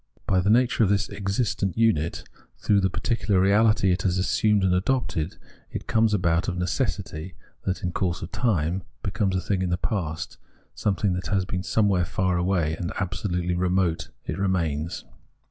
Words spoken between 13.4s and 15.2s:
remote it remains.